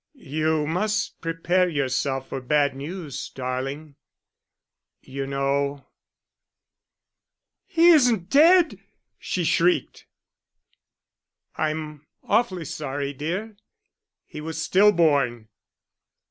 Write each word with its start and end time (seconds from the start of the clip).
"You 0.17 0.65
must 0.65 1.21
prepare 1.21 1.69
yourself 1.69 2.29
for 2.29 2.41
bad 2.41 2.75
news, 2.75 3.29
darling. 3.29 3.97
You 4.99 5.27
know" 5.27 5.85
"He 7.67 7.89
isn't 7.89 8.31
dead?" 8.31 8.79
she 9.19 9.43
shrieked. 9.43 10.07
"I'm 11.55 12.07
awfully 12.23 12.65
sorry, 12.65 13.13
dear.... 13.13 13.55
He 14.25 14.41
was 14.41 14.59
still 14.59 14.91
born." 14.91 15.49